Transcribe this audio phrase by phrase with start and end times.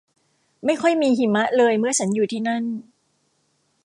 [0.65, 2.63] ไม่ค่อยมีหิมะเลยเมื่อฉันอยู่ที่นั่น